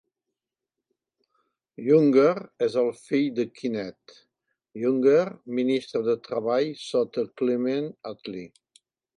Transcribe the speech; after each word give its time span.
Younger 1.87 2.33
és 2.67 2.77
el 2.83 2.89
fill 3.01 3.29
de 3.41 3.45
Kenneth 3.59 4.15
Younger, 4.85 5.29
ministre 5.61 6.03
de 6.11 6.19
Treball 6.29 6.75
sota 6.89 7.29
Clement 7.43 7.91
Attlee. 8.15 8.53